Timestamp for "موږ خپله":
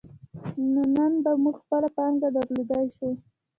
1.43-1.89